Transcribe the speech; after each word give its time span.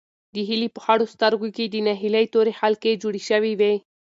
د 0.35 0.37
هیلې 0.49 0.67
په 0.75 0.79
خړو 0.85 1.05
سترګو 1.13 1.47
کې 1.55 1.65
د 1.67 1.75
ناهیلۍ 1.87 2.25
تورې 2.33 2.51
حلقې 2.59 2.93
جوړې 3.01 3.21
شوې 3.29 3.53
وې. 3.59 3.73